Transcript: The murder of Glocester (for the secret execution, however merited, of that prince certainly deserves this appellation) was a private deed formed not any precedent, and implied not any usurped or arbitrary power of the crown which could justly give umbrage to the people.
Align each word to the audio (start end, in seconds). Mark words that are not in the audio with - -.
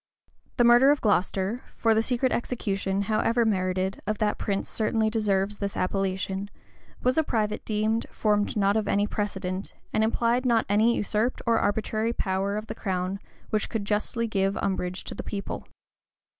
The 0.57 0.63
murder 0.63 0.89
of 0.89 0.99
Glocester 0.99 1.61
(for 1.75 1.93
the 1.93 2.01
secret 2.01 2.31
execution, 2.31 3.03
however 3.03 3.45
merited, 3.45 4.01
of 4.07 4.17
that 4.17 4.39
prince 4.39 4.67
certainly 4.67 5.11
deserves 5.11 5.57
this 5.57 5.77
appellation) 5.77 6.49
was 7.03 7.19
a 7.19 7.23
private 7.23 7.63
deed 7.65 8.07
formed 8.09 8.57
not 8.57 8.87
any 8.87 9.05
precedent, 9.05 9.75
and 9.93 10.03
implied 10.03 10.43
not 10.43 10.65
any 10.67 10.95
usurped 10.95 11.43
or 11.45 11.59
arbitrary 11.59 12.13
power 12.13 12.57
of 12.57 12.65
the 12.65 12.73
crown 12.73 13.19
which 13.51 13.69
could 13.69 13.85
justly 13.85 14.27
give 14.27 14.57
umbrage 14.57 15.03
to 15.03 15.13
the 15.13 15.21
people. 15.21 15.67